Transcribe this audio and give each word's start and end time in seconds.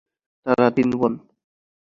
তারা 0.45 0.67
তিন 0.75 0.89
বোন। 0.99 1.13